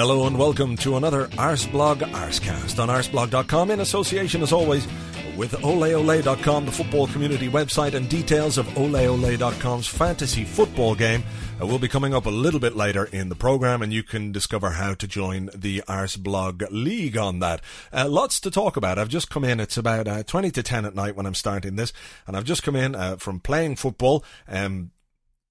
[0.00, 4.88] Hello and welcome to another Arseblog Arsecast on arseblog.com in association as always
[5.36, 11.22] with oleole.com, the football community website, and details of oleole.com's fantasy football game
[11.60, 14.32] uh, will be coming up a little bit later in the program, and you can
[14.32, 17.60] discover how to join the Arseblog League on that.
[17.92, 18.98] Uh, lots to talk about.
[18.98, 19.60] I've just come in.
[19.60, 21.92] It's about uh, 20 to 10 at night when I'm starting this,
[22.26, 24.24] and I've just come in uh, from playing football.
[24.48, 24.92] Um,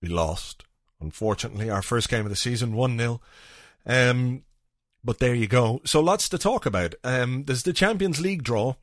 [0.01, 0.63] we lost,
[0.99, 3.21] unfortunately, our first game of the season, 1 0.
[3.85, 4.43] Um,
[5.03, 5.81] but there you go.
[5.85, 6.95] So lots to talk about.
[7.03, 8.75] Um, there's the Champions League draw.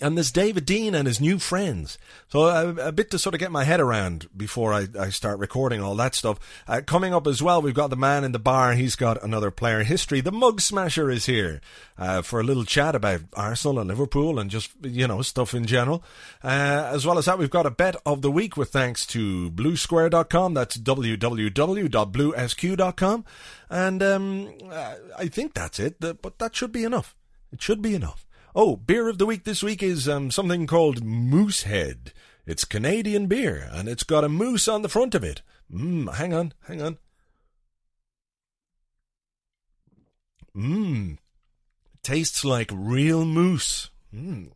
[0.00, 1.98] And there's David Dein and his new friends.
[2.28, 5.40] So a, a, bit to sort of get my head around before I, I start
[5.40, 6.38] recording all that stuff.
[6.68, 8.74] Uh, coming up as well, we've got the man in the bar.
[8.74, 10.20] He's got another player history.
[10.20, 11.60] The Mug Smasher is here
[11.98, 15.66] uh, for a little chat about Arsenal and Liverpool and just, you know, stuff in
[15.66, 16.04] general.
[16.44, 19.50] Uh, as well as that, we've got a bet of the week with thanks to
[19.50, 20.54] bluesquare.com.
[20.54, 23.24] That's www.bluesq.com.
[23.70, 24.54] And um,
[25.18, 27.16] I think that's it, but that should be enough.
[27.52, 28.27] It should be enough.
[28.54, 32.12] Oh, beer of the week this week is um, something called Moosehead.
[32.46, 35.42] It's Canadian beer, and it's got a moose on the front of it.
[35.70, 36.98] Mmm, hang on, hang on.
[40.56, 41.18] Mmm,
[42.02, 43.90] tastes like real moose.
[44.14, 44.50] Mmm,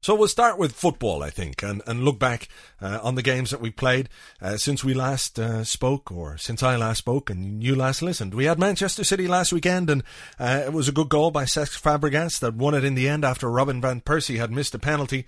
[0.00, 2.48] so we'll start with football, I think, and, and look back
[2.80, 4.08] uh, on the games that we played
[4.40, 8.32] uh, since we last uh, spoke, or since I last spoke and you last listened.
[8.32, 10.02] We had Manchester City last weekend, and
[10.38, 13.24] uh, it was a good goal by Cesc Fabregas that won it in the end
[13.24, 15.26] after Robin van Persie had missed a penalty.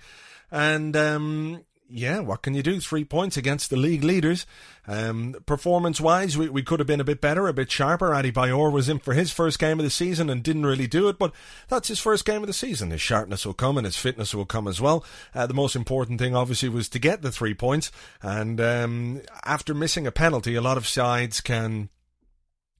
[0.51, 2.79] And um, yeah, what can you do?
[2.79, 4.47] Three points against the league leaders.
[4.87, 8.09] Um, performance wise, we, we could have been a bit better, a bit sharper.
[8.09, 11.19] Adebayor was in for his first game of the season and didn't really do it,
[11.19, 11.31] but
[11.69, 12.89] that's his first game of the season.
[12.89, 15.05] His sharpness will come and his fitness will come as well.
[15.35, 17.91] Uh, the most important thing, obviously, was to get the three points.
[18.23, 21.89] And um, after missing a penalty, a lot of sides can,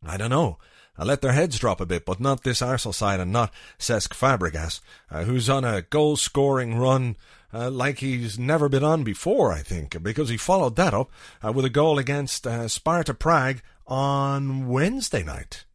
[0.03, 0.57] I don't know,
[0.97, 4.09] I let their heads drop a bit, but not this Arsenal side and not Cesc
[4.09, 4.79] Fabregas,
[5.09, 7.15] uh, who's on a goal scoring run
[7.53, 11.11] uh, like he's never been on before, I think, because he followed that up
[11.45, 15.65] uh, with a goal against uh, Sparta Prague on Wednesday night.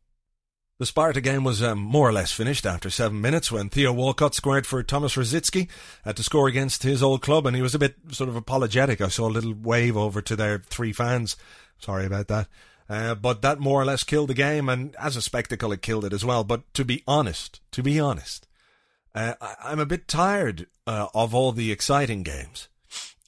[0.79, 4.37] The Sparta game was um, more or less finished after seven minutes when Theo Walcott
[4.37, 5.69] squared for Thomas Rosicky
[6.07, 9.01] uh, to score against his old club, and he was a bit sort of apologetic.
[9.01, 11.37] I saw a little wave over to their three fans.
[11.79, 12.47] Sorry about that.
[12.89, 16.05] Uh, but that more or less killed the game, and as a spectacle, it killed
[16.05, 16.45] it as well.
[16.45, 18.47] But to be honest, to be honest,
[19.19, 22.69] uh, I, am a bit tired uh, of all the exciting games.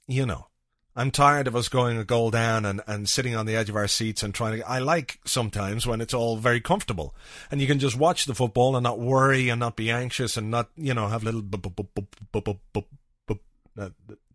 [0.06, 0.46] You know,
[0.94, 3.74] I'm tired of us going a goal down and, and sitting on the edge of
[3.74, 4.68] our seats and trying to.
[4.68, 7.14] I like sometimes when it's all very comfortable
[7.50, 10.50] and you can just watch the football and not worry and not be anxious and
[10.50, 11.42] not, you know, have little.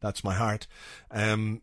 [0.02, 0.68] That's my heart.
[1.10, 1.62] Um,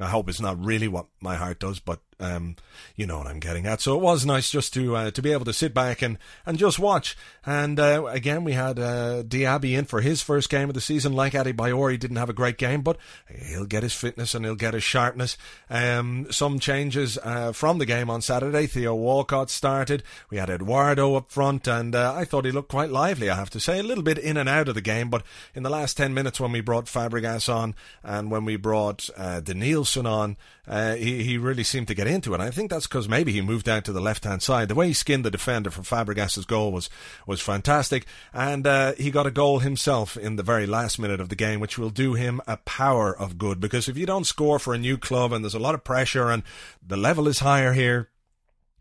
[0.00, 2.56] I hope it's not really what my heart does, but um,
[2.96, 3.80] you know what I'm getting at.
[3.80, 6.58] So it was nice just to uh, to be able to sit back and, and
[6.58, 7.16] just watch.
[7.44, 11.12] And uh, again, we had uh, Diaby in for his first game of the season.
[11.12, 12.96] Like Adebayor, he didn't have a great game, but
[13.28, 15.36] he'll get his fitness and he'll get his sharpness.
[15.68, 18.66] Um, some changes uh, from the game on Saturday.
[18.66, 20.02] Theo Walcott started.
[20.30, 23.28] We had Eduardo up front, and uh, I thought he looked quite lively.
[23.28, 25.24] I have to say, a little bit in and out of the game, but
[25.54, 29.40] in the last ten minutes when we brought Fabregas on and when we brought uh,
[29.40, 30.36] Denilson on,
[30.66, 32.40] uh, he he really seemed to get into it.
[32.40, 34.68] I think that's because maybe he moved out to the left hand side.
[34.68, 36.88] The way he skinned the defender for Fabregas's goal was
[37.26, 41.28] was fantastic, and uh, he got a goal himself in the very last minute of
[41.28, 43.58] the game, which will do him a power of good.
[43.58, 46.30] Because if you don't score for a new club and there's a lot of pressure
[46.30, 46.42] and
[46.86, 48.10] the level is higher here,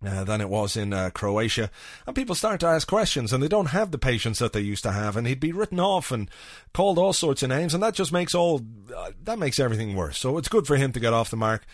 [0.05, 1.69] uh, than it was in uh, Croatia.
[2.07, 4.83] And people start to ask questions, and they don't have the patience that they used
[4.83, 5.15] to have.
[5.15, 6.29] And he'd be written off and
[6.73, 8.61] called all sorts of names, and that just makes all
[8.95, 10.17] uh, that makes everything worse.
[10.17, 11.65] So it's good for him to get off the mark.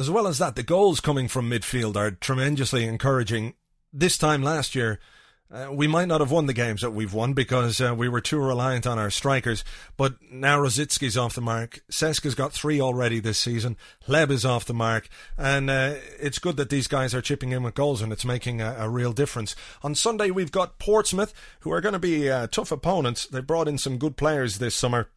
[0.00, 3.52] As well as that, the goals coming from midfield are tremendously encouraging.
[3.92, 4.98] This time last year,
[5.52, 8.22] uh, we might not have won the games that we've won because uh, we were
[8.22, 9.62] too reliant on our strikers.
[9.98, 11.82] But now Rosicky's off the mark.
[11.90, 13.76] Cesca's got three already this season.
[14.08, 15.10] Hleb is off the mark.
[15.36, 18.62] And uh, it's good that these guys are chipping in with goals and it's making
[18.62, 19.54] a, a real difference.
[19.82, 23.26] On Sunday, we've got Portsmouth, who are going to be uh, tough opponents.
[23.26, 25.10] They brought in some good players this summer.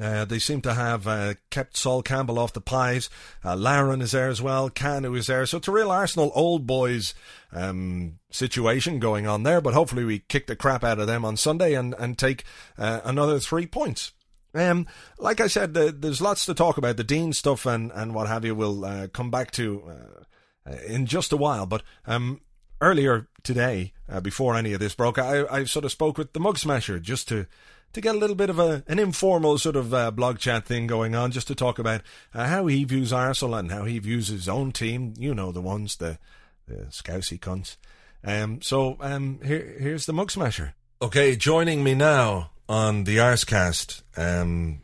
[0.00, 3.08] Uh, they seem to have uh, kept Sol Campbell off the pies.
[3.44, 3.56] Uh,
[4.00, 4.68] is there as well.
[4.68, 5.46] Kanu is there.
[5.46, 7.14] So it's a real Arsenal old boys
[7.52, 9.60] um, situation going on there.
[9.60, 12.44] But hopefully we kick the crap out of them on Sunday and, and take
[12.76, 14.12] uh, another three points.
[14.52, 14.86] Um,
[15.18, 16.96] like I said, the, there's lots to talk about.
[16.96, 20.24] The Dein stuff and, and what have you will uh, come back to
[20.66, 21.66] uh, in just a while.
[21.66, 22.40] But um,
[22.80, 23.92] earlier today,
[24.22, 27.28] before any of this broke, I, I sort of spoke with the Mug Smasher just
[27.28, 27.46] to
[27.94, 30.86] to get a little bit of a, an informal sort of uh, blog chat thing
[30.86, 32.02] going on, just to talk about
[32.34, 35.14] uh, how he views Arsenal and how he views his own team.
[35.16, 36.18] You know the ones, the
[36.66, 37.76] the scousy cunts.
[38.22, 40.74] Um, so um, here here's the mug smasher.
[41.00, 44.82] Okay, joining me now on the Arsecast, um,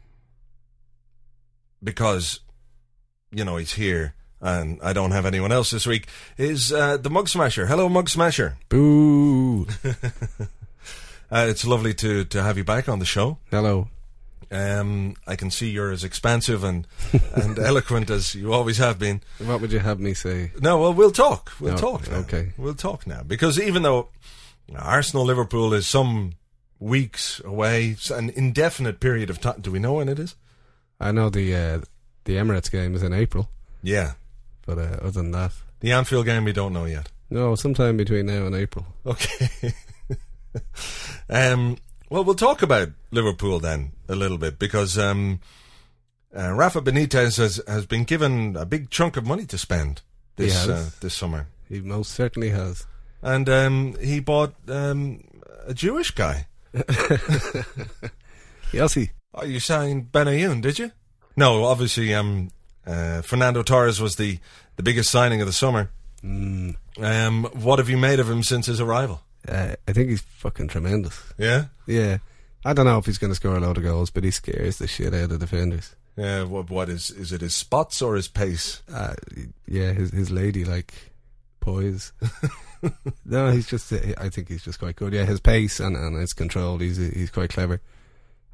[1.83, 2.41] because
[3.33, 6.09] you know he's here and I don't have anyone else this week,
[6.39, 7.67] is uh, the Mug Smasher.
[7.67, 8.57] Hello, Mug Smasher.
[8.71, 9.67] Boo.
[11.31, 13.39] Uh, it's lovely to, to have you back on the show.
[13.51, 13.89] Hello.
[14.53, 16.85] Um, I can see you're as expansive and
[17.35, 19.21] and eloquent as you always have been.
[19.39, 20.51] What would you have me say?
[20.61, 21.53] No, well, we'll talk.
[21.61, 22.11] We'll No, talk.
[22.11, 22.17] Now.
[22.19, 22.53] okay.
[22.59, 24.09] we'll talk now because even though
[24.77, 26.33] Arsenal Liverpool is some
[26.81, 29.61] weeks away, an indefinite period of time.
[29.61, 30.35] Do we know when it is?
[30.99, 31.81] I know the uh,
[32.25, 33.49] the Emirates game is in April,
[33.85, 34.15] Yeah,
[34.67, 37.09] but uh, other than that, the Anfield game we don't know yet.
[37.31, 38.85] no, sometime between now and April.
[39.07, 39.49] Okay.
[41.29, 41.77] um,
[42.09, 45.41] well, we'll talk about Liverpool then a little bit because um,
[46.37, 50.03] uh, Rafa Benitez has, has been given a big chunk of money to spend
[50.37, 52.87] this uh, this summer, He most certainly has.
[53.23, 55.23] and um, he bought um,
[55.67, 56.47] a Jewish guy.
[58.73, 59.11] Yossi.
[59.35, 60.93] Oh, you signed Benayoun, did you?
[61.37, 62.51] No, obviously, um,
[62.87, 64.39] uh, Fernando Torres was the,
[64.77, 65.91] the biggest signing of the summer.
[66.25, 69.23] Mm, Um, what have you made of him since his arrival?
[69.49, 71.21] Uh, I think he's fucking tremendous.
[71.39, 72.19] Yeah, Yeah.
[72.63, 74.77] I don't know if he's going to score a load of goals, but he scares
[74.77, 75.97] the shit out of defenders.
[76.17, 76.43] yeah.
[76.43, 77.41] What, what is is it?
[77.41, 78.83] His spots or his pace?
[78.93, 79.15] Uh,
[79.67, 80.93] yeah, his his lady like
[81.61, 82.13] poise.
[83.25, 83.91] no, he's just.
[83.93, 85.15] I think he's just quite good.
[85.15, 86.77] Yeah, his pace and, and his control.
[86.79, 87.81] He's he's quite clever,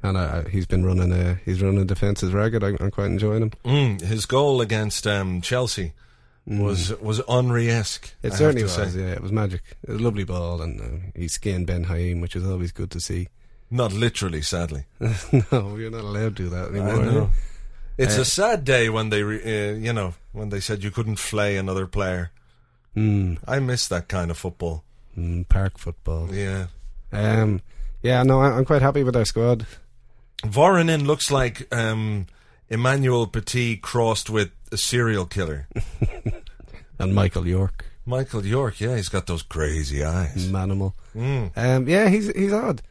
[0.03, 1.11] and uh, he's been running.
[1.11, 2.63] Uh, he's running defenses ragged.
[2.63, 3.51] I'm, I'm quite enjoying him.
[3.65, 5.91] Mm, his goal against um, Chelsea
[6.47, 8.13] was was Henry-esque.
[8.23, 8.73] It I certainly was.
[8.73, 8.87] say.
[8.89, 9.61] Yeah, it was magic.
[9.83, 10.85] It was a lovely ball, and uh,
[11.19, 13.27] he skinned Ben Haim, which is always good to see.
[13.69, 14.85] Not literally, sadly.
[15.51, 17.31] no, you're not allowed to do that anymore.
[17.97, 20.91] It's Uh, a sad day when they, re, uh, you know, when they said you
[20.91, 22.31] couldn't flay another player.
[22.95, 24.83] Mm, I miss that kind of football.
[25.17, 26.33] mm, park football.
[26.33, 26.67] Yeah.
[27.11, 27.61] Um,
[28.01, 29.65] yeah, no, I- I'm quite happy with our squad.
[30.43, 32.27] Voronin looks like um,
[32.69, 35.67] Emmanuel Petit crossed with a serial killer.
[36.99, 40.47] And Michael York, Michael York, yeah, he's got those crazy eyes.
[40.49, 40.93] Manimal.
[41.15, 41.51] Mm.
[41.55, 42.81] Um, yeah, he's he's odd.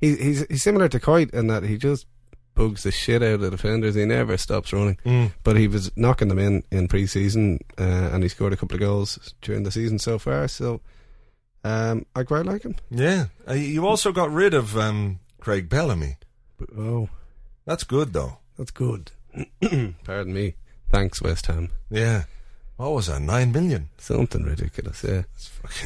[0.00, 2.06] He, he's he's similar to Kuyt in that he just
[2.56, 3.94] bugs the shit out of defenders.
[3.94, 4.98] He never stops running.
[5.06, 5.30] Mm.
[5.44, 8.80] But he was knocking them in in pre-season, uh, and he scored a couple of
[8.80, 10.48] goals during the season so far.
[10.48, 10.80] So
[11.62, 12.74] um, I quite like him.
[12.90, 13.26] Yeah.
[13.48, 16.16] Uh, you also got rid of um, Craig Bellamy.
[16.76, 17.08] Oh,
[17.64, 18.38] That's good, though.
[18.58, 19.12] that's good.
[20.04, 20.54] Pardon me.
[20.90, 21.70] Thanks, West Ham.
[21.90, 22.24] Yeah.
[22.76, 23.20] What was that?
[23.22, 23.88] Nine million.
[23.98, 25.22] Something ridiculous, yeah.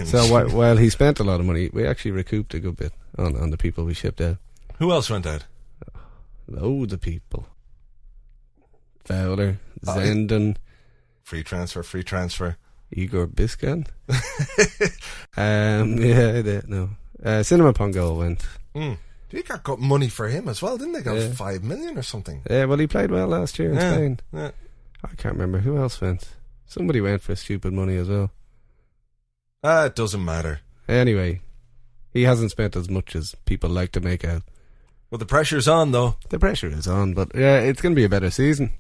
[0.05, 2.93] So while, while he spent a lot of money, we actually recouped a good bit
[3.17, 4.39] on, on the people we shipped out.
[4.79, 5.45] Who else went out?
[6.49, 7.47] Loads of people.
[9.05, 10.57] Fowler, Oh, Zenden,
[11.23, 12.57] Free transfer, free transfer.
[12.93, 13.87] Igor Biscan.
[15.37, 16.91] um, yeah, they, no.
[17.23, 18.45] Uh, Sinama Pongolle went.
[18.75, 18.99] Mm.
[19.31, 21.03] They got, got money for him as well, didn't they?
[21.03, 21.31] Got Yeah.
[21.33, 22.43] five million or something.
[22.51, 23.93] Yeah, well, he played well last year in Yeah.
[23.95, 24.21] Spain.
[24.33, 24.51] Yeah.
[25.05, 26.29] I can't remember who else went.
[26.67, 28.31] Somebody went for stupid money as well.
[29.63, 30.61] Ah, it doesn't matter.
[30.89, 31.41] Anyway,
[32.13, 34.43] he hasn't spent as much as people like to make out.
[35.11, 36.17] Well, the pressure's on, though.
[36.29, 38.73] The pressure is on, but yeah, it's going to be a better season.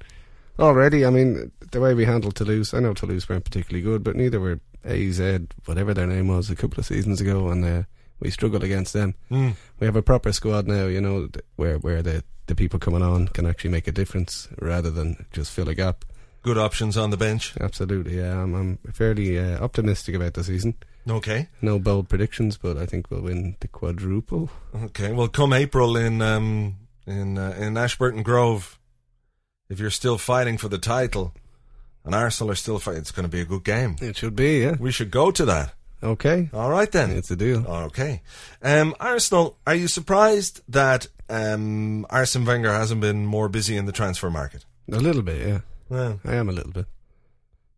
[0.59, 4.15] Already, I mean, the way we handled Toulouse, I know Toulouse weren't particularly good, but
[4.15, 5.21] neither were AZ,
[5.65, 7.83] whatever their name was, a couple of seasons ago, and uh,
[8.21, 9.15] we struggled against them.
[9.31, 9.57] Mm.
[9.79, 13.29] We have a proper squad now, you know, where where the, the people coming on
[13.29, 16.05] can actually make a difference rather than just fill a gap.
[16.43, 17.55] Good options on the bench.
[17.61, 18.43] Absolutely, yeah.
[18.43, 20.75] I'm, I'm fairly uh, optimistic about the season.
[21.09, 21.49] Okay.
[21.61, 24.51] No bold predictions, but I think we'll win the quadruple.
[24.75, 25.13] Okay.
[25.13, 28.79] Well, come April in um, in uh, in Ashburton Grove,
[29.69, 31.35] if you're still fighting for the title,
[32.05, 33.97] and Arsenal are still fighting, it's going to be a good game.
[34.01, 34.77] It should be, yeah.
[34.79, 35.75] We should go to that.
[36.03, 36.49] Okay.
[36.53, 37.11] All right then.
[37.11, 37.67] It's a deal.
[37.67, 38.23] Okay.
[38.63, 43.93] Um, Arsenal, are you surprised that um, Arsene Wenger hasn't been more busy in the
[43.93, 44.65] transfer market?
[44.91, 45.61] A little bit, yeah.
[45.89, 46.87] Well, I am a little bit.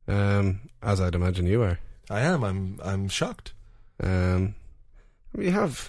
[0.06, 1.78] Um, as I'd imagine you are.
[2.10, 2.44] I am.
[2.44, 2.80] I'm.
[2.84, 3.54] I'm shocked.
[4.02, 4.54] Um,
[5.34, 5.88] we have.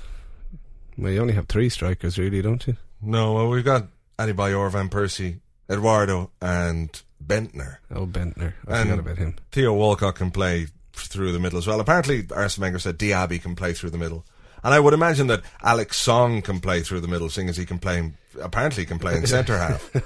[0.97, 2.77] Well, you only have three strikers, really, don't you?
[3.01, 3.87] No, well, we've got
[4.19, 7.77] Adebayor, Van Persie, Eduardo, and Bendtner.
[7.93, 8.53] Oh, Bendtner.
[8.67, 9.35] I forgot about him.
[9.51, 10.67] Theo Walcott can play
[11.05, 11.79] through the middle as well.
[11.79, 14.25] Apparently, Arsene Wenger said Diaby can play through the middle.
[14.63, 17.65] And I would imagine that Alex Song can play through the middle, seeing as he
[17.65, 19.91] can play, apparently can play in centre half.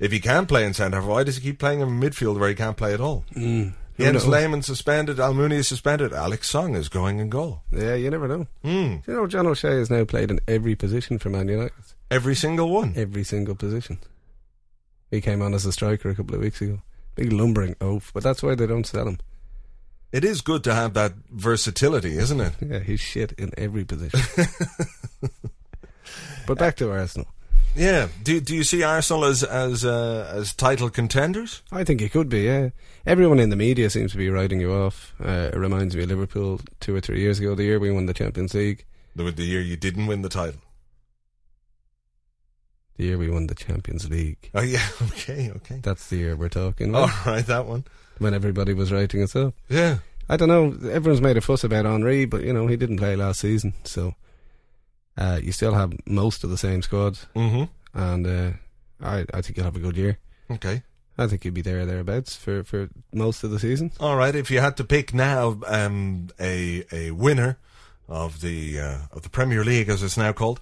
[0.00, 2.48] If he can play in centre half, why does he keep playing in midfield where
[2.48, 3.24] he can't play at all?
[3.32, 3.74] Mm.
[3.98, 4.26] Jens?
[4.26, 7.62] Lehmann suspended, Almunia suspended, Alex Song is going in goal.
[7.70, 8.46] Yeah, you never know.
[8.62, 8.96] Hmm.
[9.06, 11.72] You know, John O'Shea has now played in every position for Man United.
[12.10, 12.92] Every single one.
[12.96, 13.98] Every single position.
[15.10, 16.80] He came on as a striker a couple of weeks ago.
[17.14, 19.18] Big lumbering oaf, but that's why they don't sell him.
[20.14, 22.52] It is good to have that versatility, isn't it?
[22.60, 24.20] Yeah, he's shit in every position.
[26.46, 27.26] but back to Arsenal.
[27.74, 28.06] Yeah.
[28.22, 31.62] Do do you see Arsenal as as uh, as title contenders?
[31.72, 32.68] I think he could be, yeah.
[33.04, 35.12] Everyone in the media seems to be writing you off.
[35.20, 38.06] Uh, it reminds me of Liverpool two or three years ago, the year we won
[38.06, 38.84] the Champions League.
[39.16, 40.60] The, the year you didn't win the title.
[42.98, 44.48] The year we won the Champions League.
[44.54, 44.86] Oh yeah.
[45.02, 45.50] Okay.
[45.56, 45.80] Okay.
[45.82, 47.26] That's the year we're talking All about.
[47.26, 47.82] right, that one.
[48.18, 49.54] When everybody was writing us up.
[49.68, 49.98] Yeah.
[50.28, 50.88] I don't know.
[50.90, 54.14] Everyone's made a fuss about Henry, but you know he didn't play last season, so
[55.18, 57.64] uh, you still have most of the same squad, Mm-hmm.
[57.98, 58.50] and uh,
[59.02, 60.18] I I think you'll have a good year.
[60.50, 60.82] Okay.
[61.18, 63.92] I think you'll be there or thereabouts for, for most of the season.
[64.00, 64.34] All right.
[64.34, 67.58] If you had to pick now um, a a winner
[68.08, 70.58] of the uh, of the Premier League, as it's now called,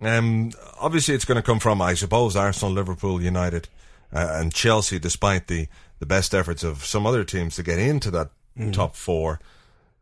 [0.00, 3.68] um, obviously it's going to come from, I suppose, Arsenal, Liverpool, United,
[4.12, 4.98] uh, and Chelsea.
[4.98, 5.66] Despite the
[5.98, 8.30] the best efforts of some other teams to get into that
[8.72, 9.38] top four,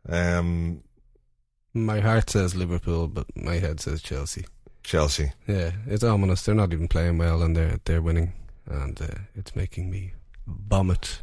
[0.09, 0.81] um,
[1.73, 4.45] My heart says Liverpool, but my head says Chelsea.
[4.83, 5.31] Chelsea.
[5.47, 6.43] Yeah, it's ominous.
[6.43, 8.33] They're not even playing well, and they're they're winning,
[8.65, 10.13] and uh, it's making me
[10.47, 11.21] vomit.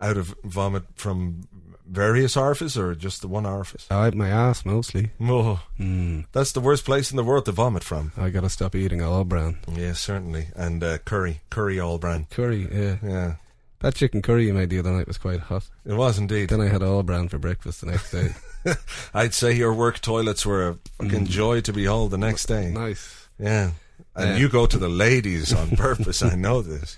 [0.00, 1.46] Out of vomit from
[1.86, 3.86] various orifices or just the one orifice?
[3.90, 5.10] I my ass mostly.
[5.20, 6.24] Oh, Mm.
[6.32, 8.12] that's the worst place in the world to vomit from.
[8.16, 10.48] I gotta stop eating all brown Yes, certainly.
[10.56, 12.30] And uh, curry, curry all brand.
[12.30, 12.66] curry.
[12.72, 13.34] Yeah, Yeah,
[13.84, 15.68] that chicken curry you made the other night was quite hot.
[15.84, 16.48] it was indeed.
[16.48, 18.30] Then I had all brown for breakfast the next day.
[19.14, 22.70] I'd say your work toilets were a fucking joy to behold the next day.
[22.70, 23.28] nice.
[23.38, 23.72] Yeah.
[24.16, 24.36] And Yeah.
[24.36, 26.96] you go to the ladies on purpose, I know this.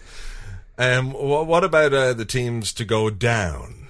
[0.79, 3.89] Um, wha what about uh, the teams to go down?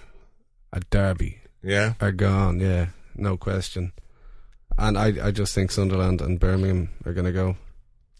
[0.73, 1.95] A Derby Yeah?
[2.01, 2.61] are gone.
[2.61, 3.93] Yeah, no question.
[4.79, 7.57] And I I just think Sunderland and Birmingham are gonna go.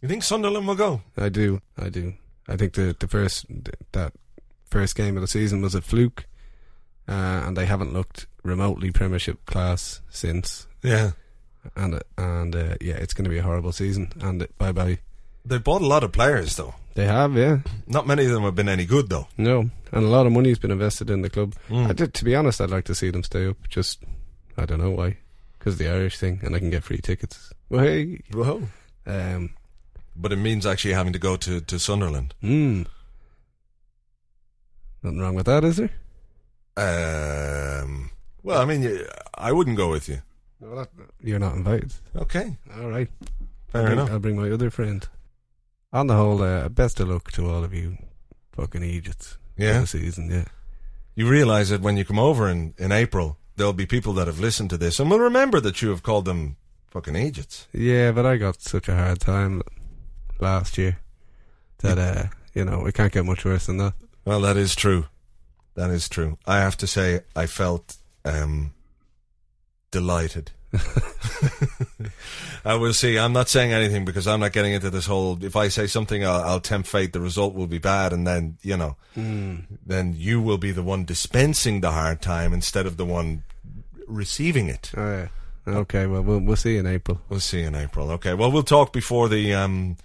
[0.03, 1.03] You think Sunderland will go?
[1.17, 1.61] I do.
[1.79, 2.15] I do.
[2.49, 3.47] I think the the first
[3.93, 4.13] that
[4.71, 6.27] first game of the season was a fluke,
[7.09, 7.13] uh,
[7.47, 10.67] and they haven't looked remotely Premiership class since.
[10.83, 11.13] Yeah.
[11.75, 14.13] And and uh, yeah, it's going to be a horrible season.
[14.21, 14.99] And uh, bye bye.
[15.45, 16.75] They bought a lot of players, though.
[16.95, 19.29] They have, yeah, Not many of them have been any good, though.
[19.37, 21.55] no, and a lot of money's been invested in the club.
[21.69, 21.91] Mm.
[21.91, 23.57] I did, to be honest, I'd like to see them stay up.
[23.69, 24.03] Just
[24.57, 25.19] I don't know why,
[25.59, 27.53] because the Irish thing, and I can get free tickets.
[27.69, 28.63] Well, hey, Whoa.
[29.07, 29.51] um,
[30.17, 32.35] But it means actually having to go to, to Sunderland.
[32.43, 32.87] mm.
[35.07, 35.91] Nothing wrong with that, is there?
[36.77, 38.11] Um,
[38.43, 40.21] well, I mean, you- I wouldn't go with you.
[41.23, 41.93] You're not invited.
[42.17, 42.57] Okay.
[42.79, 43.09] All right.
[43.69, 44.11] Fair I'll bring, enough.
[44.11, 45.07] I'll bring my other friend.
[45.93, 47.97] On the whole, uh, best of luck to all of you
[48.53, 49.37] fucking idiots.
[49.57, 49.81] for Yeah.
[49.81, 50.45] The season, yeah.
[51.15, 54.39] You realise that when you come over in, in April, there'll be people that have
[54.41, 56.57] listened to this and will remember that you have called them
[56.89, 57.69] fucking idiots.
[57.73, 59.63] Yeah, but I got such a hard time
[60.41, 60.99] last year
[61.79, 63.95] that, uh, you know, it can't get much worse than that.
[64.27, 65.07] Well, that is true.
[65.77, 66.37] That is true.
[66.47, 68.75] I have to say, I felt um,
[69.93, 70.51] delighted.
[72.65, 73.19] I will see.
[73.19, 75.43] I'm not saying anything because I'm not getting into this whole.
[75.43, 77.13] If I say something, I'll, I'll tempt fate.
[77.13, 81.05] The result will be bad, and then you know, then you will be the one
[81.05, 83.45] dispensing the hard time instead of the one
[84.09, 84.91] receiving it.
[84.97, 85.29] Oh,
[85.67, 85.75] yeah.
[85.79, 87.21] Okay, well, we'll we'll see you in April.
[87.29, 88.11] We'll see in April.
[88.13, 88.35] Okay.
[88.35, 89.97] Well, we'll talk before the um,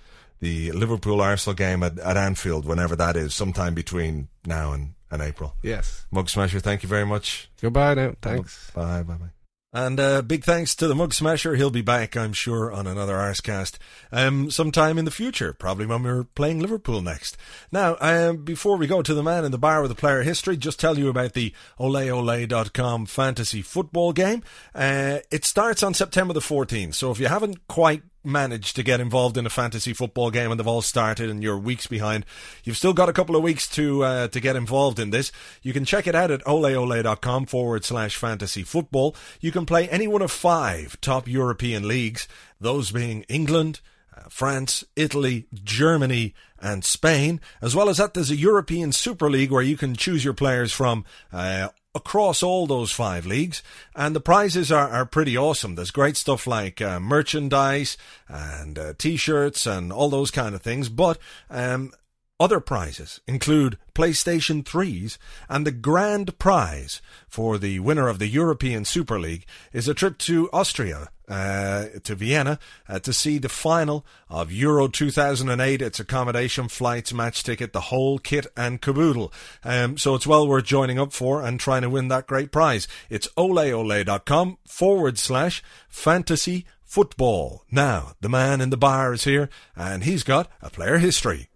[0.42, 5.22] the Liverpool Arsenal game at, at Anfield, whenever that is, sometime between now and, and
[5.22, 5.56] April.
[5.64, 6.06] Yes.
[6.12, 7.50] Mug Smasher, thank you very much.
[7.62, 8.16] Goodbye now.
[8.22, 8.72] Thanks.
[8.72, 9.30] Bye, bye, bye.
[9.74, 11.56] And uh, big thanks to the Mug Smasher.
[11.56, 13.78] He'll be back, I'm sure, on another Arsecast
[14.12, 17.38] um, sometime in the future, probably when we're playing Liverpool next.
[17.72, 20.58] Now, um, before we go to the man in the bar with the player history,
[20.58, 24.44] just tell you about the oleole.com fantasy football game.
[24.76, 29.00] Uh, it starts on September the 14th, so if you haven't quite managed to get
[29.00, 32.26] involved in a fantasy football game and they've all started and you're weeks behind,
[32.64, 35.32] you've still got a couple of weeks to uh, to get involved in this.
[35.62, 39.16] You can check it out at oleole.com forward slash fantasy football.
[39.40, 42.28] You can play any one of five top European leagues,
[42.60, 43.82] those being England,
[44.16, 47.42] uh, France, Italy, Germany, and Spain.
[47.62, 50.72] As well as that, there's a European Super League where you can choose your players
[50.72, 53.62] from uh, across all those five leagues,
[53.96, 55.76] and the prizes are, are pretty awesome.
[55.76, 60.90] There's great stuff like uh, merchandise and uh, t-shirts and all those kind of things,
[60.90, 61.18] but
[61.50, 61.92] um,
[62.40, 65.18] other prizes include PlayStation 3s,
[65.48, 70.18] and the grand prize for the winner of the European Super League is a trip
[70.20, 72.60] to Austria, uh, to Vienna,
[72.90, 75.82] uh, to see the final of Euro 2008.
[75.82, 79.32] It's accommodation, flights, match ticket, the whole kit and caboodle.
[79.64, 82.88] Um, so it's well worth joining up for and trying to win that great prize.
[83.10, 87.64] It's oleole.com forward slash fantasy football.
[87.72, 91.48] Now, the man in the bar is here, and he's got a player history.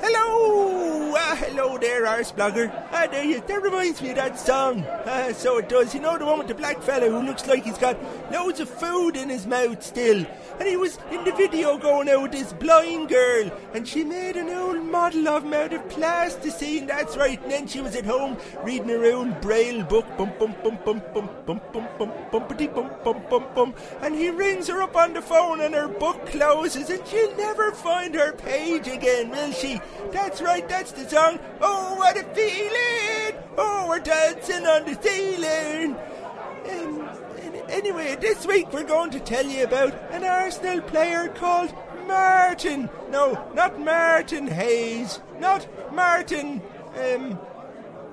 [0.00, 1.14] Hello!
[1.16, 2.72] Ah, hello there, arse blogger.
[2.92, 4.84] Ah, there you, that reminds me of that song.
[5.06, 5.94] Ah, so it does.
[5.94, 7.96] You know the one with the black fella who looks like he's got
[8.32, 10.24] loads of food in his mouth still.
[10.58, 14.36] And he was in the video going out with this blind girl, and she made
[14.36, 17.40] an old model of him out of plasticine, that's right.
[17.42, 21.02] And then she was at home reading her own braille book, bum bum bum bum
[21.14, 23.74] bum bum bum bum bumpity bum bum bum bum.
[24.00, 27.72] And he rings her up on the phone, and her book closes, and she'll never
[27.72, 29.80] find her page again, will she?
[30.10, 31.38] That's right, that's the song.
[31.60, 33.42] Oh, what a feeling!
[33.56, 35.96] Oh, we're dancing on the ceiling.
[36.70, 37.08] Um,
[37.68, 41.72] anyway, this week we're going to tell you about an Arsenal player called
[42.06, 42.90] Martin.
[43.10, 45.20] No, not Martin Hayes.
[45.38, 46.62] Not Martin.
[46.96, 47.38] Um,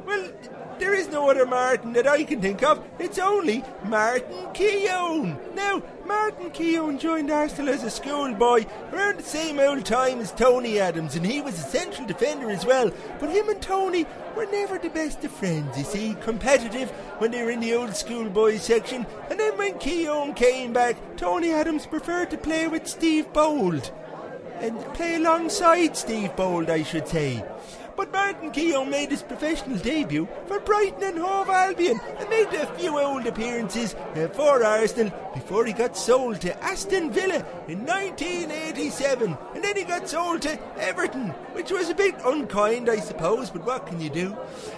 [0.05, 0.31] well,
[0.79, 2.83] there is no other Martin that I can think of.
[2.99, 5.37] It's only Martin Keown.
[5.55, 10.79] Now, Martin Keown joined Arsenal as a schoolboy around the same old time as Tony
[10.79, 12.91] Adams, and he was a central defender as well.
[13.19, 14.05] But him and Tony
[14.35, 16.15] were never the best of friends, you see.
[16.21, 20.97] Competitive when they were in the old schoolboy section, and then when Keown came back,
[21.15, 23.89] Tony Adams preferred to play with Steve Bould.
[24.59, 27.45] And play alongside Steve Bould, I should say.
[27.95, 32.65] But Martin Keown made his professional debut for Brighton and Hove Albion and made a
[32.77, 33.95] few old appearances
[34.33, 39.37] for Arsenal before he got sold to Aston Villa in 1987.
[39.53, 43.65] And then he got sold to Everton, which was a bit unkind, I suppose, but
[43.65, 44.27] what can you do?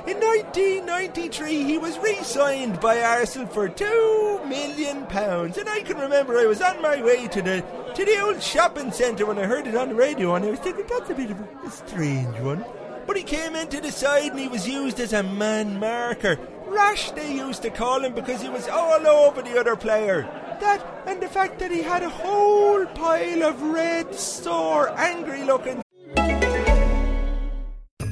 [0.08, 5.04] In 1993, he was re signed by Arsenal for £2 million.
[5.06, 7.64] And I can remember I was on my way to the
[7.96, 10.60] to the old shopping centre when I heard it on the radio, and I was
[10.60, 12.66] thinking that's a bit of a strange one.
[13.08, 16.40] But he came into the side and he was used as a man marker.
[16.66, 20.24] Rash, they used to call him because he was all over the other player.
[20.60, 25.82] That and the fact that he had a whole pile of red, sore, angry looking.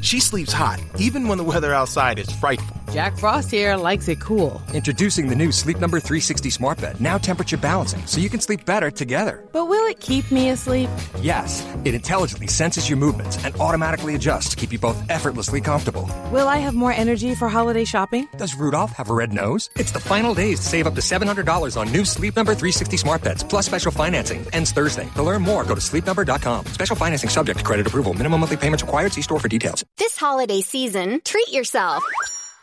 [0.03, 2.75] She sleeps hot, even when the weather outside is frightful.
[2.91, 4.61] Jack Frost here likes it cool.
[4.73, 8.65] Introducing the new Sleep Number 360 Smart Bed, now temperature balancing, so you can sleep
[8.65, 9.43] better together.
[9.53, 10.89] But will it keep me asleep?
[11.21, 16.07] Yes, it intelligently senses your movements and automatically adjusts to keep you both effortlessly comfortable.
[16.31, 18.27] Will I have more energy for holiday shopping?
[18.37, 19.69] Does Rudolph have a red nose?
[19.77, 23.23] It's the final days to save up to $700 on new Sleep Number 360 Smart
[23.23, 24.45] Beds, plus special financing.
[24.51, 25.09] Ends Thursday.
[25.15, 26.65] To learn more, go to sleepnumber.com.
[26.67, 28.13] Special financing subject to credit approval.
[28.13, 29.13] Minimum monthly payments required.
[29.13, 29.83] See store for details.
[29.99, 32.03] This holiday season, treat yourself.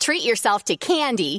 [0.00, 1.38] Treat yourself to candy.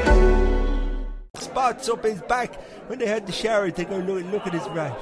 [1.51, 2.55] spots up his back
[2.87, 4.97] when they had the shower to go look, look at his rash.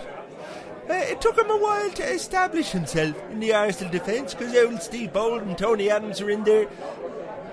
[0.89, 4.81] Uh, it took him a while to establish himself in the Arsenal defence because old
[4.81, 6.67] Steve Bould and Tony Adams were in there.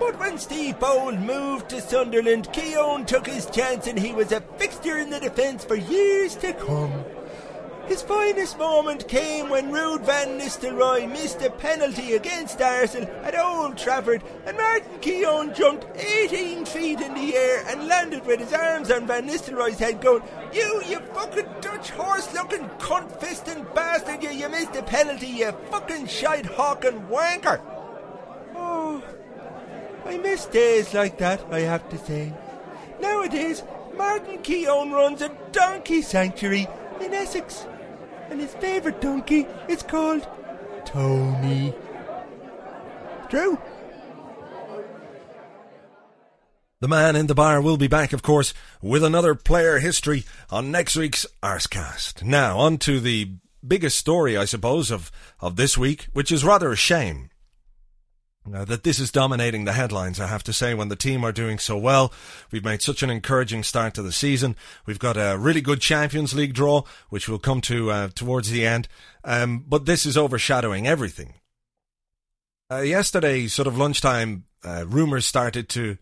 [0.00, 4.40] But when Steve Bould moved to Sunderland, Keown took his chance and he was a
[4.56, 7.04] fixture in the defence for years to come.
[7.87, 13.79] His finest moment came when Ruud van Nistelrooy missed a penalty against Arsenal at Old
[13.79, 18.90] Trafford and Martin Keown jumped 18 feet in the air and landed with his arms
[18.90, 24.31] on Van Nistelrooy's head going, You, you fucking Dutch horse looking cunt fisting bastard, you,
[24.31, 27.61] you missed a penalty, you fucking shite hawking wanker.
[28.57, 29.01] Oh,
[30.05, 32.33] I miss days like that, I have to say.
[33.01, 33.62] Nowadays,
[33.96, 36.66] Martin Keown runs a donkey sanctuary
[37.01, 37.64] in Essex
[38.30, 40.26] and his favourite donkey is called
[40.84, 41.74] Tony.
[43.28, 43.58] True.
[46.80, 50.70] The man in the bar will be back, of course, with another player history on
[50.70, 52.22] next week's Arsecast.
[52.22, 53.32] Now, on to the
[53.66, 55.10] biggest story, I suppose, of,
[55.40, 57.30] of this week, which is rather a shame.
[58.54, 61.32] Uh, that this is dominating the headlines, I have to say, when the team are
[61.32, 62.12] doing so well.
[62.52, 64.54] We've made such an encouraging start to the season.
[64.87, 68.64] We've got a really good Champions League draw, which we'll come to uh, towards the
[68.64, 68.87] end.
[69.24, 71.35] Um, but this is overshadowing everything.
[72.70, 75.98] Uh, yesterday, sort of lunchtime, uh, rumours started to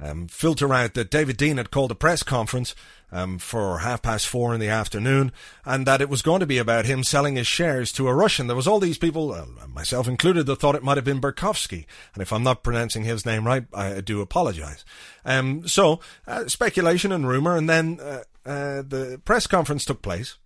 [0.00, 2.74] um, filter out that David Dein had called a press conference
[3.10, 5.32] um, for half past four in the afternoon,
[5.64, 8.46] and that it was going to be about him selling his shares to a Russian.
[8.46, 11.86] There was all these people, uh, myself included, that thought it might have been Berkovsky,
[12.14, 14.84] and if I'm not pronouncing his name right, I do apologise.
[15.24, 20.36] Um, so uh, speculation and rumor, and then uh, uh, the press conference took place.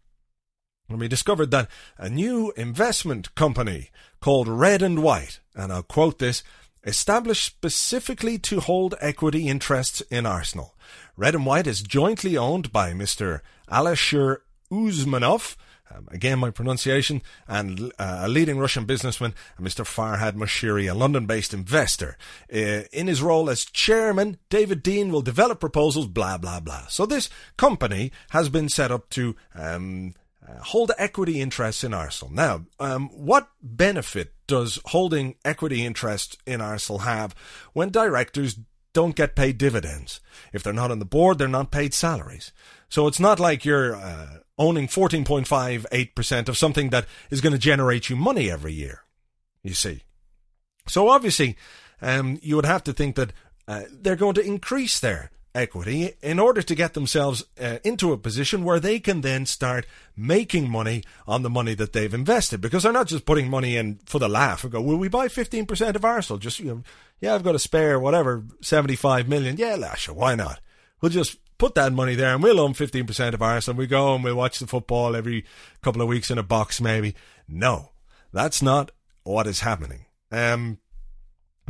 [0.89, 6.19] And we discovered that a new investment company called Red and White, and I'll quote
[6.19, 6.43] this,
[6.85, 10.75] established specifically to hold equity interests in Arsenal.
[11.17, 13.41] Red and White is jointly owned by Mr.
[13.71, 14.39] Alisher
[14.71, 15.57] Usmanov,
[15.95, 19.85] um, again my pronunciation, and uh, a leading Russian businessman, Mr.
[19.85, 22.17] Farhad Moshiri, a London-based investor.
[22.53, 26.87] Uh, in his role as chairman, David Dein will develop proposals, blah, blah, blah.
[26.89, 30.15] So this company has been set up to um,
[30.47, 32.35] uh, hold equity interests in Arsenal.
[32.35, 37.35] Now, um, what benefit does holding equity interest in Arsenal have
[37.73, 38.59] when directors
[38.93, 40.21] don't get paid dividends?
[40.53, 42.53] If they're not on the board, they're not paid salaries.
[42.89, 48.11] So it's not like you're uh, owning 14.58% of something that is going to generate
[48.11, 49.03] you money every year,
[49.63, 50.03] you see.
[50.89, 51.57] So obviously,
[52.01, 53.33] um, you would have to think that
[53.69, 58.19] uh, they're going to increase their equity in order to get themselves uh, into a
[58.19, 59.87] position where they can then start
[60.17, 63.99] making money on the money that they've invested because they're not just putting money in
[64.07, 66.39] for the laugh and go, will we buy 15% of Arsenal?
[66.39, 66.83] Just, you know,
[67.21, 69.57] yeah, I've got a spare, whatever, 75 million.
[69.57, 70.61] Yeah, Lasha, why not?
[71.01, 73.79] We'll just put that money there and we'll own 15% of Arsenal.
[73.79, 75.45] We go and we'll watch the football every
[75.83, 77.15] couple of weeks in a box, maybe.
[77.47, 77.91] No,
[78.33, 78.91] that's not
[79.23, 80.07] what is happening.
[80.31, 80.79] Um,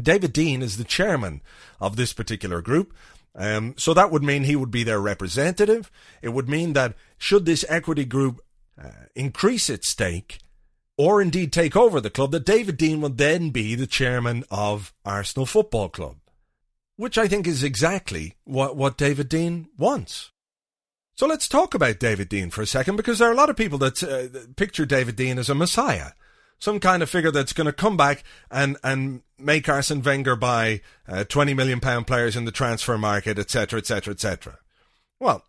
[0.01, 1.42] David Dein is the chairman
[1.81, 2.95] of this particular group.
[3.35, 5.90] Um, so that would mean he would be their representative.
[6.21, 8.40] It would mean that should this equity group
[8.83, 10.38] uh, increase its stake
[10.97, 14.92] or indeed take over the club, that David Dein would then be the chairman of
[15.05, 16.16] Arsenal Football Club,
[16.97, 20.31] which I think is exactly what, what David Dein wants.
[21.14, 23.57] So let's talk about David Dein for a second because there are a lot of
[23.57, 26.12] people that uh, picture David Dein as a messiah
[26.62, 30.81] some kind of figure that's going to come back and, and make Arsene Wenger buy
[31.09, 34.59] uh, 20 million pound players in the transfer market, etc., etc., etc.
[35.18, 35.42] Well,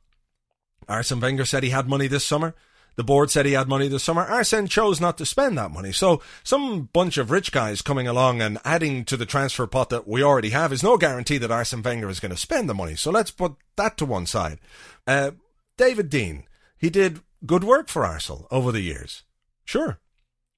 [0.89, 2.56] Arsene Wenger said he had money this summer.
[2.95, 4.23] The board said he had money this summer.
[4.23, 5.91] Arsene chose not to spend that money.
[5.91, 10.08] So some bunch of rich guys coming along and adding to the transfer pot that
[10.08, 12.95] we already have is no guarantee that Arsene Wenger is going to spend the money.
[12.95, 14.58] So let's put that to one side.
[15.06, 15.32] Uh,
[15.78, 16.45] David Dein,
[16.76, 19.21] he did good work for Arsenal over the years.
[19.63, 19.99] Sure,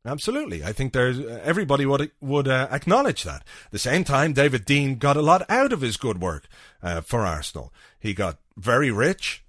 [0.06, 3.42] Absolutely, I think there's everybody would would uh, acknowledge that.
[3.66, 6.48] At the same time, David Dein got a lot out of his good work
[6.84, 7.74] uh, for Arsenal.
[8.00, 9.44] He got very rich.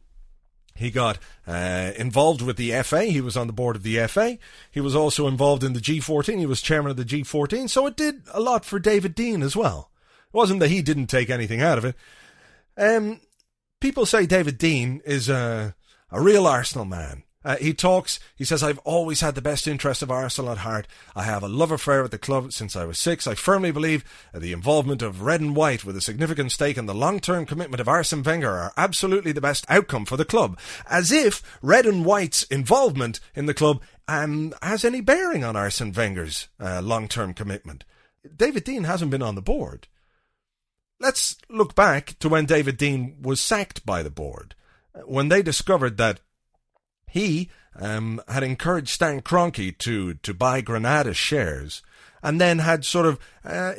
[0.75, 3.05] He got uh, involved with the FA.
[3.05, 4.39] He was on the board of the FA.
[4.71, 6.39] He was also involved in the G14.
[6.39, 7.69] He was chairman of the G14.
[7.69, 9.91] So it did a lot for David Dein as well.
[10.29, 11.97] It wasn't that he didn't take anything out of it.
[12.77, 13.21] Um,
[13.81, 15.75] people say David Dein is a,
[16.11, 17.23] a real Arsenal man.
[17.47, 20.89] Uh, he talks, he says, I've always had the best interest of Arsenal at heart.
[21.15, 23.25] I have a love affair with the club since I was six.
[23.29, 24.03] I firmly believe
[24.35, 27.81] the involvement of red and white with a significant stake and the long term commitment
[27.81, 30.59] of Arsene Wenger are absolutely the best outcome for the club.
[30.91, 35.93] As if red and white's involvement in the club um, has any bearing on Arsene
[35.93, 37.85] Wenger's uh, long term commitment.
[38.37, 39.87] David Dein hasn't been on the board.
[40.99, 44.57] Let's look back to when David Dein was sacked by the board.
[45.05, 46.19] When they discovered that
[47.17, 47.49] he
[47.79, 51.83] um, had encouraged Stan Kroenke to, to buy Granada shares
[52.23, 53.73] and then had sort of uh,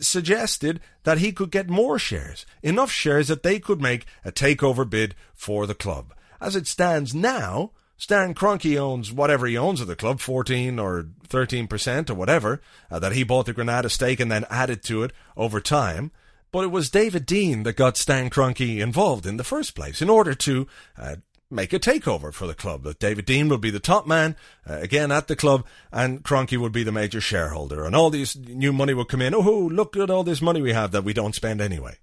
[0.00, 4.88] suggested that he could get more shares, enough shares that they could make a takeover
[4.88, 6.12] bid for the club.
[6.40, 11.06] As it stands now, Stan Kroenke owns whatever he owns of the club, 14 or
[11.28, 15.12] 13% or whatever, uh, that he bought the Granada stake and then added to it
[15.36, 16.10] over time.
[16.52, 20.10] But it was David Dein that got Stan Kroenke involved in the first place in
[20.10, 20.66] order to
[20.98, 21.16] uh,
[21.50, 22.84] make a takeover for the club.
[22.84, 24.36] That David Dein would be the top man
[24.68, 28.36] uh, again at the club, and Kroenke would be the major shareholder, and all this
[28.36, 29.34] new money would come in.
[29.34, 31.96] Oh, look at all this money we have that we don't spend anyway.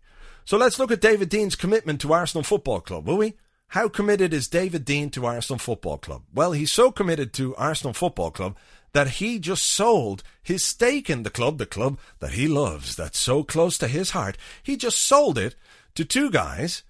[0.46, 3.34] So let's look at David Dein's commitment to Arsenal Football Club, will we?
[3.72, 6.24] How committed is David Dein to Arsenal Football Club?
[6.34, 8.56] Well, he's so committed to Arsenal Football Club
[8.94, 13.20] that he just sold his stake in the club, the club that he loves, that's
[13.20, 14.38] so close to his heart.
[14.64, 15.56] He just sold it
[15.96, 16.84] to two guys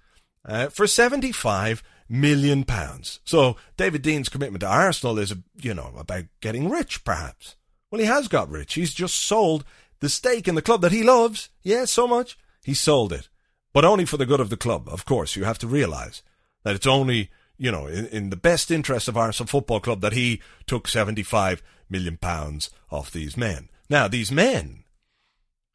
[0.44, 3.20] uh, for 75 million pounds.
[3.24, 7.56] So David Dein's commitment to Arsenal is, you know, about getting rich, perhaps.
[7.90, 8.74] Well, he has got rich.
[8.74, 9.64] He's just sold
[10.00, 11.48] the stake in the club that he loves.
[11.62, 12.38] Yeah, so much.
[12.62, 13.28] He sold it.
[13.72, 15.36] But only for the good of the club, of course.
[15.36, 16.22] You have to realise
[16.64, 20.12] that it's only, you know, in, in the best interest of Arsenal Football Club that
[20.12, 23.68] he took 75 million pounds off these men.
[23.88, 24.84] Now, these men,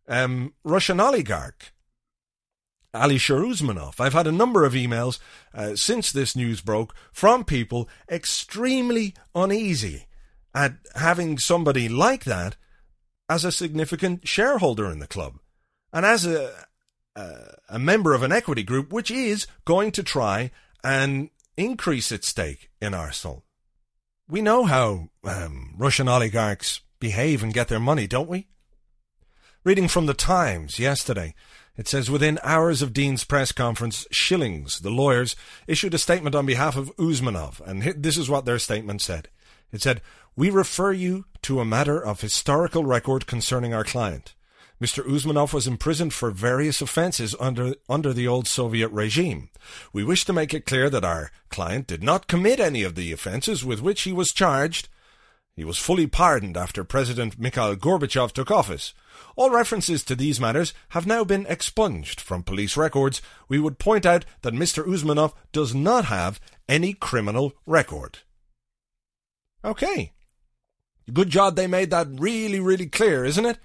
[0.08, 1.73] um, Russian oligarch,
[2.94, 4.00] Alisher Usmanov.
[4.00, 5.20] I've had a number of emails
[5.54, 10.06] uh, since this news broke from people extremely uneasy
[10.54, 12.56] at having somebody like that
[13.28, 15.40] as a significant shareholder in the club
[15.92, 16.52] and as a,
[17.16, 20.52] a, a member of an equity group which is going to try
[20.84, 23.44] and increase its stake in Arsenal.
[24.28, 28.48] We know how um, Russian oligarchs behave and get their money, don't we?
[29.64, 31.34] Reading from the Times yesterday,
[31.78, 35.36] it says within hours of Dein's press conference, Schillings, the lawyers,
[35.68, 39.30] issued a statement on behalf of Usmanov, and this is what their statement said.
[39.72, 40.02] It said,
[40.36, 44.36] We refer you to a matter of historical record concerning our client.
[44.82, 45.04] Mr.
[45.06, 49.50] Usmanov was imprisoned for various offences under, under the old Soviet regime.
[49.94, 53.12] We wish to make it clear that our client did not commit any of the
[53.12, 54.90] offences with which he was charged.
[55.56, 58.94] He was fully pardoned after President Mikhail Gorbachev took office.
[59.36, 63.22] All references to these matters have now been expunged from police records.
[63.48, 64.86] We would point out that Mr.
[64.86, 68.20] Usmanov does not have any criminal record.
[69.66, 70.14] Okay.
[71.12, 73.60] Good job they made that really, really clear, isn't it?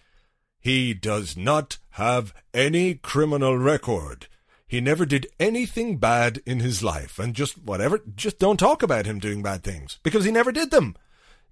[0.60, 4.26] He does not have any criminal record.
[4.66, 9.06] He never did anything bad in his life, and just whatever, just don't talk about
[9.06, 10.94] him doing bad things, because he never did them.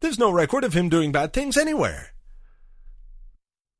[0.01, 2.12] There's no record of him doing bad things anywhere.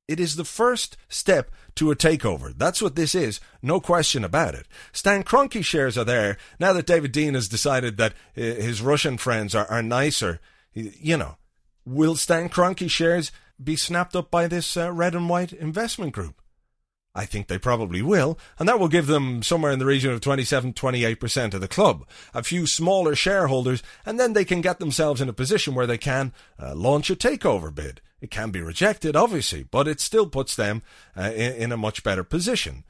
[0.09, 2.57] It is the first step to a takeover.
[2.57, 3.41] That's what this is.
[3.61, 4.67] No question about it.
[4.93, 9.19] Stan Kroenke shares are there now that David Dein has decided that uh, his Russian
[9.19, 10.41] friends are, are nicer.
[10.73, 11.37] You know,
[11.85, 16.41] will Stan Kroenke shares be snapped up by this uh, red and white investment group?
[17.13, 20.21] I think they probably will, and that will give them somewhere in the region of
[20.21, 22.07] 27 28% of the club.
[22.35, 25.99] A few smaller shareholders, and then they can get themselves in a position where they
[25.99, 28.03] can uh, launch a takeover bid.
[28.21, 30.83] It can be rejected, obviously, but it still puts them
[31.17, 32.85] uh, in, in a much better position.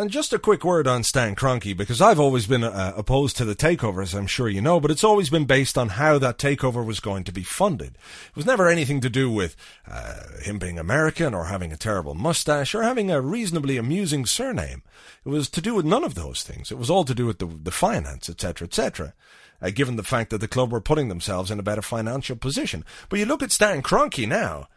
[0.00, 3.44] And just a quick word on Stan Kroenke, because I've always been uh, opposed to
[3.44, 6.38] the takeover, as I'm sure you know, but it's always been based on how that
[6.38, 7.98] takeover was going to be funded.
[8.28, 9.56] It was never anything to do with
[9.90, 14.84] uh, him being American or having a terrible mustache or having a reasonably amusing surname.
[15.24, 16.70] It was to do with none of those things.
[16.70, 19.14] It was all to do with the, the finance, etc., etc.
[19.60, 22.84] Uh, given the fact that the club were putting themselves in a better financial position.
[23.08, 24.68] But you look at Stan Kroenke now,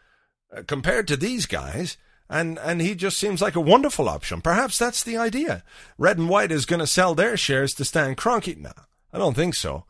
[0.51, 1.97] uh, compared to these guys,
[2.31, 4.39] and and he just seems like a wonderful option.
[4.41, 5.63] Perhaps that's the idea.
[5.97, 8.57] Red and White is going to sell their shares to Stan Kroenke.
[8.57, 8.71] No,
[9.11, 9.83] I don't think so.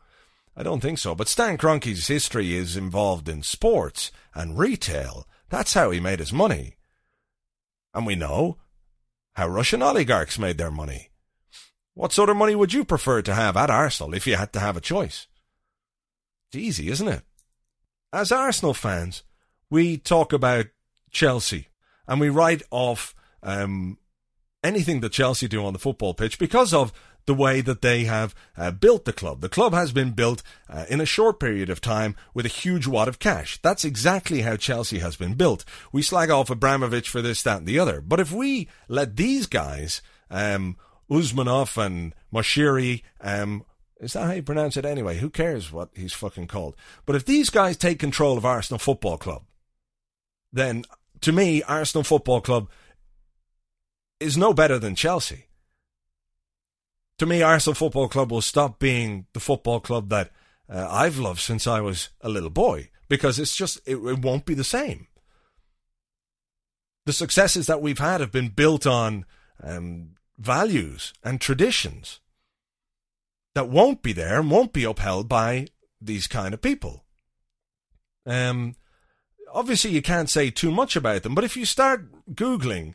[0.56, 1.14] I don't think so.
[1.14, 5.26] But Stan Kroenke's history is involved in sports and retail.
[5.50, 6.74] That's how he made his money.
[7.94, 8.58] And we know
[9.34, 11.10] how Russian oligarchs made their money.
[11.94, 14.60] What sort of money would you prefer to have at Arsenal if you had to
[14.60, 15.28] have a choice?
[16.48, 17.22] It's easy, isn't it?
[18.12, 19.22] As Arsenal fans,
[19.70, 20.66] we talk about
[21.10, 21.68] Chelsea
[22.06, 23.98] and we write off um,
[24.62, 26.92] anything that Chelsea do on the football pitch because of
[27.26, 29.40] the way that they have uh, built the club.
[29.40, 32.86] The club has been built uh, in a short period of time with a huge
[32.86, 33.60] wad of cash.
[33.62, 35.64] That's exactly how Chelsea has been built.
[35.92, 38.00] We slag off Abramovich for this, that, and the other.
[38.00, 40.76] But if we let these guys, um,
[41.10, 43.64] Usmanov and Moshiri, um,
[44.00, 45.18] is that how you pronounce it anyway?
[45.18, 46.74] Who cares what he's fucking called?
[47.06, 49.44] But if these guys take control of Arsenal Football Club,
[50.52, 50.84] then
[51.22, 52.68] to me, Arsenal Football Club
[54.20, 55.46] is no better than Chelsea.
[57.18, 60.30] To me, Arsenal Football Club will stop being the football club that
[60.68, 64.44] uh, I've loved since I was a little boy because it's just, it, it won't
[64.44, 65.06] be the same.
[67.06, 69.24] The successes that we've had have been built on
[69.62, 72.20] um, values and traditions
[73.54, 75.66] that won't be there and won't be upheld by
[76.00, 77.04] these kind of people.
[78.24, 78.76] Um,
[79.52, 82.94] obviously you can't say too much about them, but if you start Googling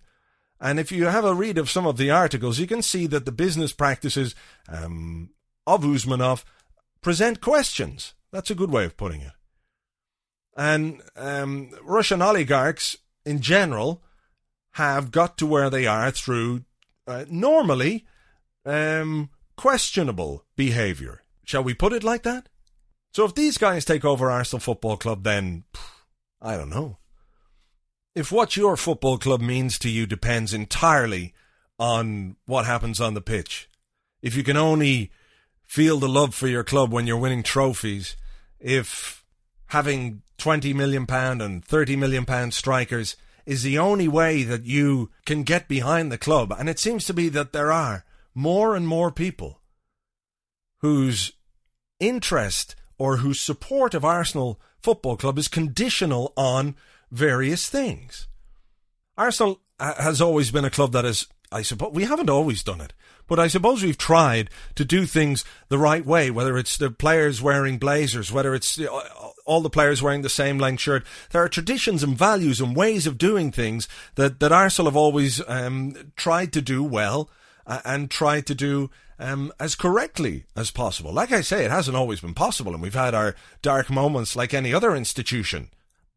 [0.60, 3.26] and if you have a read of some of the articles, you can see that
[3.26, 4.36] the business practices
[4.68, 5.30] um,
[5.66, 6.44] of Usmanov
[7.02, 8.14] present questions.
[8.32, 9.34] That's a good way of putting it.
[10.58, 14.02] And um, Russian oligarchs in general
[14.72, 16.66] have got to where they are through
[17.06, 18.06] uh, normally
[18.66, 21.22] um, questionable behaviour.
[21.44, 22.50] Shall we put it like that?
[23.14, 25.64] So if these guys take over Arsenal Football Club, then.
[25.74, 25.97] Pff,
[26.42, 26.98] I don't know.
[28.16, 31.34] If what your football club means to you depends entirely
[31.80, 33.70] on what happens on the pitch,
[34.22, 35.12] if you can only
[35.66, 38.16] feel the love for your club when you're winning trophies,
[38.60, 39.24] if
[39.68, 45.10] having 20 million pound and 30 million pound strikers is the only way that you
[45.26, 48.88] can get behind the club, and it seems to be that there are more and
[48.88, 49.62] more people
[50.80, 51.34] whose
[52.00, 56.76] interest or whose support of Arsenal Football Club is conditional on
[57.12, 58.28] various things.
[59.18, 62.94] Arsenal has always been a club that is, I suppose, we haven't always done it,
[63.28, 67.42] but I suppose we've tried to do things the right way, whether it's the players
[67.42, 68.80] wearing blazers, whether it's
[69.46, 71.06] all the players wearing the same length shirt.
[71.32, 75.42] There are traditions and values and ways of doing things that, that Arsenal have always
[75.48, 77.30] um, tried to do well
[77.68, 81.12] uh, and try to do um, as correctly as possible.
[81.12, 84.54] Like I say, it hasn't always been possible, and we've had our dark moments like
[84.54, 85.70] any other institution.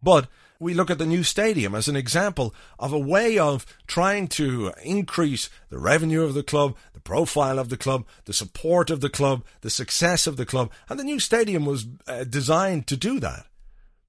[0.03, 4.29] But we look at the new stadium as an example of a way of trying
[4.29, 9.01] to increase the revenue of the club, the profile of the club, the support of
[9.01, 10.71] the club, the success of the club.
[10.89, 13.47] And the new stadium was uh, designed to do that.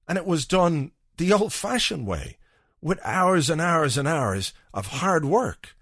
[0.07, 2.37] And it was done the old fashioned way
[2.81, 5.75] with hours and hours and hours of hard work.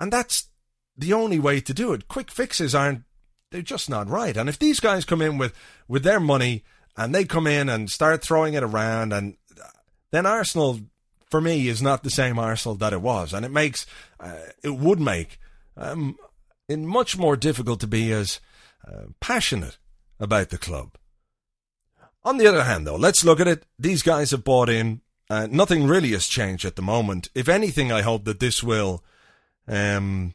[0.00, 0.48] And that's
[0.96, 2.08] the only way to do it.
[2.08, 3.02] Quick fixes aren't,
[3.50, 4.36] they're just not right.
[4.36, 5.54] And if these guys come in with,
[5.86, 6.64] with their money
[6.96, 9.36] and they come in and start throwing it around, and
[10.10, 10.80] then Arsenal,
[11.30, 13.32] for me, is not the same Arsenal that it was.
[13.32, 13.86] And it makes,
[14.20, 15.38] uh, it would make
[15.76, 16.16] um,
[16.68, 18.40] it much more difficult to be as
[18.86, 19.78] uh, passionate
[20.20, 20.96] about the club.
[22.24, 23.64] On the other hand, though, let's look at it.
[23.78, 25.00] These guys have bought in.
[25.30, 27.28] Uh, nothing really has changed at the moment.
[27.34, 29.04] If anything, I hope that this will
[29.68, 30.34] um,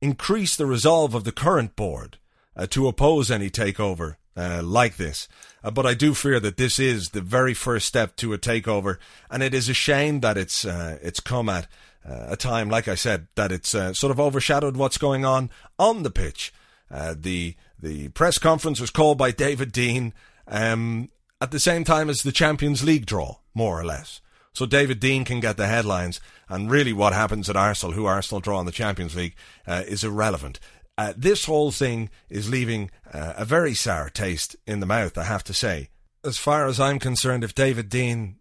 [0.00, 2.18] increase the resolve of the current board
[2.56, 5.28] uh, to oppose any takeover uh, like this.
[5.64, 8.98] Uh, but I do fear that this is the very first step to a takeover,
[9.30, 11.66] and it is a shame that it's uh, it's come at
[12.08, 15.50] uh, a time, like I said, that it's uh, sort of overshadowed what's going on
[15.78, 16.52] on the pitch.
[16.90, 20.12] the the press conference was called by David Dein
[20.48, 21.10] um,
[21.40, 24.20] at the same time as the Champions League draw, more or less.
[24.56, 28.40] So David Dein can get the headlines, and really what happens at Arsenal, who Arsenal
[28.40, 29.34] draw in the Champions League,
[29.66, 30.58] uh, is irrelevant.
[30.96, 35.24] Uh, this whole thing is leaving uh, a very sour taste in the mouth, I
[35.24, 35.90] have to say.
[36.24, 38.36] As far as I'm concerned, if David Dein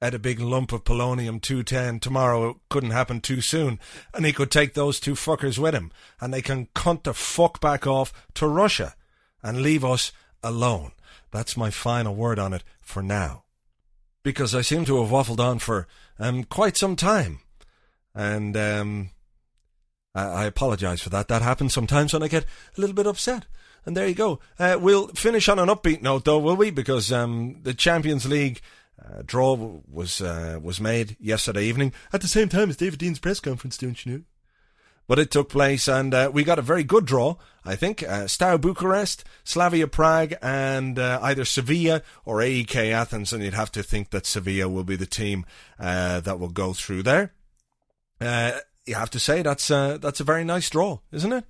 [0.00, 3.78] had a big lump of polonium 210 tomorrow, it couldn't happen too soon,
[4.14, 7.60] and he could take those two fuckers with him, and they can cunt the fuck
[7.60, 8.94] back off to Russia
[9.42, 10.10] and leave us
[10.42, 10.92] alone.
[11.30, 13.44] That's my final word on it for now
[14.22, 15.86] because I seem to have waffled on for
[16.18, 17.40] um, quite some time.
[18.14, 19.10] And um,
[20.14, 21.28] I, I apologise for that.
[21.28, 22.44] That happens sometimes when I get
[22.76, 23.46] a little bit upset.
[23.86, 24.40] And there you go.
[24.58, 26.70] Uh, we'll finish on an upbeat note, though, will we?
[26.70, 28.60] Because um, the Champions League
[29.02, 33.20] uh, draw was uh, was made yesterday evening at the same time as David Dein's
[33.20, 34.22] press conference, don't you know?
[35.08, 37.36] But it took place, and uh, we got a very good draw.
[37.64, 43.42] I think uh, Steaua Bucharest, Slavia Prague, and uh, either Sevilla or AEK Athens, and
[43.42, 45.44] you'd have to think that Sevilla will be the team
[45.80, 47.32] uh, that will go through there.
[48.20, 48.52] Uh,
[48.86, 51.44] you have to say that's uh, that's a very nice draw, isn't it?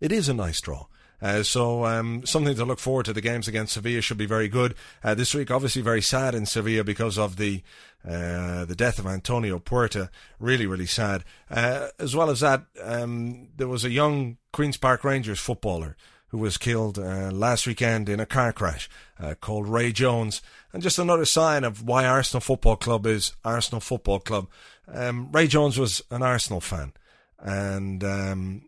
[0.00, 0.86] It is a nice draw.
[1.22, 3.12] Uh, so um, something to look forward to.
[3.12, 4.74] The games against Sevilla should be very good.
[5.04, 7.62] Uh, this week, obviously, very sad in Sevilla because of the
[8.02, 10.10] uh, the death of Antonio Puerta.
[10.38, 11.24] Really, really sad.
[11.50, 15.96] Uh, as well as that, um, there was a young Queens Park Rangers footballer
[16.28, 20.40] who was killed uh, last weekend in a car crash uh, called Ray Jones.
[20.72, 24.48] And just another sign of why Arsenal Football Club is Arsenal Football Club.
[24.86, 26.92] Um, Ray Jones was an Arsenal fan.
[27.40, 28.62] And um,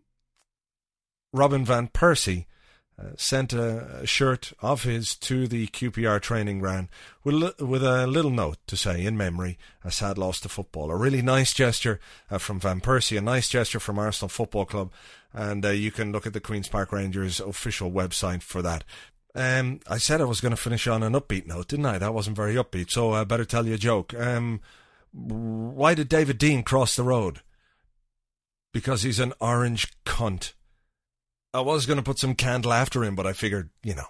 [1.33, 2.45] Robin Van Persie
[2.97, 6.89] uh, sent a, a, shirt of his to the QPR training ground
[7.23, 10.91] with, with a little note to say, in memory, a sad loss to football.
[10.91, 14.91] A really nice gesture uh, from Van Persie, a nice gesture from Arsenal Football Club,
[15.33, 18.83] and uh, you can look at the Queen's Park Rangers official website for that.
[19.33, 21.97] Um, I said I was going to finish on an upbeat note, didn't I?
[21.97, 24.13] That wasn't very upbeat, so I better tell you a joke.
[24.13, 24.61] Um,
[25.11, 27.41] why did David Dein cross the road?
[28.71, 30.53] Because he's an orange cunt.
[31.53, 34.07] I was going to put some candle after him, but I figured, you know,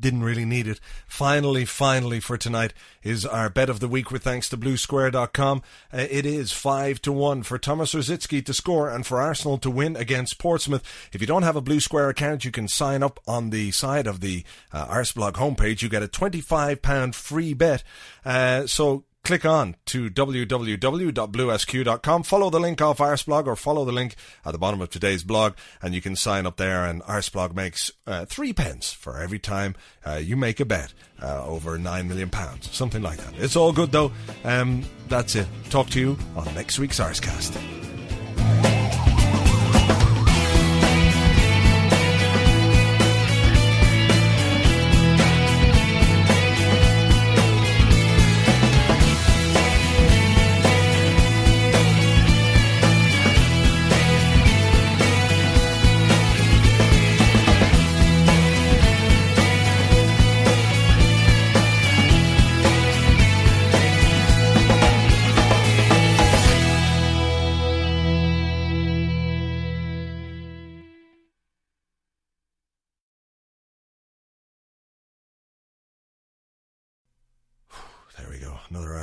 [0.00, 0.80] didn't really need it.
[1.06, 5.62] Finally, finally for tonight is our bet of the week with thanks to bluesquare.com.
[5.92, 9.70] Uh, it is 5 to 1 for Thomas Rosicky to score and for Arsenal to
[9.70, 10.82] win against Portsmouth.
[11.12, 14.06] If you don't have a Blue Square account, you can sign up on the side
[14.06, 15.82] of the uh, Arseblog homepage.
[15.82, 17.82] You get a £25 free bet.
[18.24, 24.14] Uh, so click on to www.bluesq.com, follow the link off Arseblog or follow the link
[24.44, 27.90] at the bottom of today's blog and you can sign up there and Arseblog makes
[28.06, 29.74] uh, three pence for every time
[30.06, 33.34] uh, you make a bet uh, over nine million pounds, something like that.
[33.36, 34.12] It's all good though.
[34.44, 35.48] Um, that's it.
[35.70, 37.95] Talk to you on next week's Arsecast.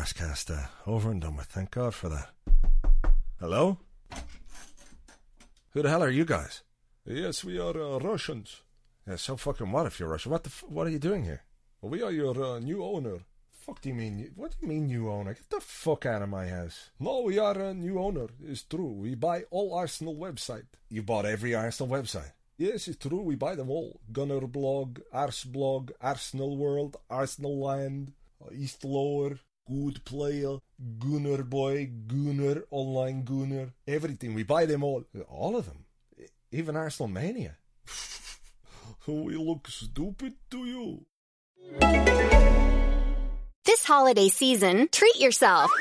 [0.06, 1.46] Uh, over and done with.
[1.46, 2.28] Thank God for that.
[3.40, 3.78] Hello?
[5.70, 6.62] Who the hell are you guys?
[7.06, 8.64] Yes, we are uh, Russians.
[9.08, 10.34] Yeah, so fucking what if you're Russian?
[10.34, 11.44] What the f- what are you doing here?
[11.82, 13.20] We are your uh, new owner.
[13.50, 14.30] Fuck do you mean?
[14.36, 15.36] What do you mean new owner?
[15.36, 16.90] Get the fuck out of my house.
[17.00, 18.28] No, we are a new owner.
[18.46, 18.92] It's true.
[18.92, 20.66] We buy all Arsenal website.
[20.90, 22.34] You bought every Arsenal website?
[22.58, 23.22] Yes, it's true.
[23.22, 24.02] We buy them all.
[24.12, 28.12] Gunner blog, Arseblog, Arsenal World, Arsenal Land,
[28.52, 30.58] East Lower, Good Player,
[31.00, 34.34] Gunner Boy, Gunner, Online Gunner, everything.
[34.34, 35.06] We buy them all.
[35.30, 35.86] All of them.
[36.52, 37.58] Even Arsenal Mania.
[39.08, 41.06] we oh, look stupid to you.
[43.66, 45.72] This holiday season, treat yourself.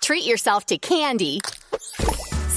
[0.00, 1.40] Treat yourself to candy.